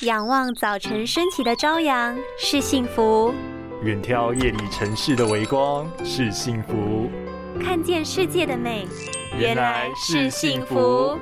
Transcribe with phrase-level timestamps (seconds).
[0.00, 3.32] 仰望早晨升起的朝阳是幸福，
[3.84, 7.08] 远眺夜里城市的微光是幸福，
[7.62, 8.88] 看见世界的美
[9.38, 11.16] 原来是幸福。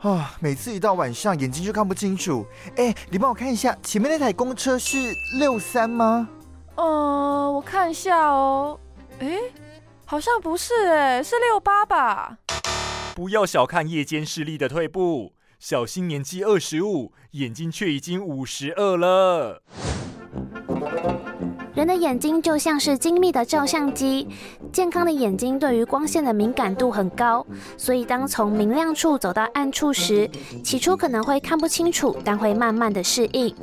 [0.00, 2.44] 啊，每次一到晚上眼睛就看不清楚。
[2.76, 4.98] 哎，你帮我看一下，前面那台公车是
[5.38, 6.28] 六三吗？
[6.74, 8.78] 呃，我看一下哦。
[9.20, 9.38] 哎，
[10.08, 12.38] 好像不是，哎，是六八吧？
[13.16, 19.64] 不要小看夜间视力的退步，小心年纪二十五，眼睛却已经五十二了。
[21.76, 24.26] 人的眼睛就像是精密的照相机，
[24.72, 27.44] 健康的眼睛对于光线的敏感度很高，
[27.76, 30.26] 所以当从明亮处走到暗处时，
[30.64, 33.54] 起初可能会看不清楚，但会慢慢的适应。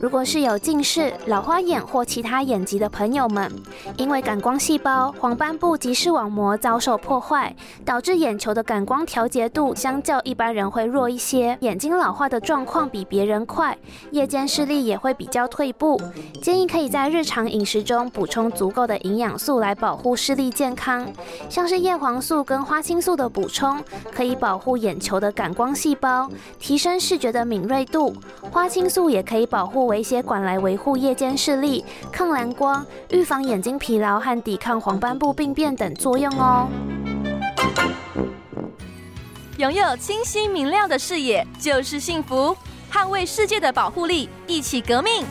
[0.00, 3.48] 如果是有近视、老花眼或其他眼疾的朋友们，
[3.96, 13.78] 因为感光细胞、黄斑部及视网膜遭受破坏，导致眼球的感光调节度相较一般人会弱一些，眼睛老化的状况比别人快，
[14.10, 16.00] 夜间视力也会比较退步。
[16.42, 21.06] 建议可以在日常饮饮食中补充足够的营养素来保护视力健康，
[21.50, 26.26] 像是叶黄素跟花青素的补充，可以保护眼球的感光细胞，
[26.58, 28.16] 提升视觉的敏锐度。
[28.50, 36.66] 花青素也可以保护微血管来维护夜间视力、抗蓝光、预防眼睛疲劳和抵抗黄斑部病变等作用哦。
[39.58, 42.56] 拥有清晰明亮的视野就是幸福，
[42.90, 45.26] 捍卫世界的保护力，一起革命。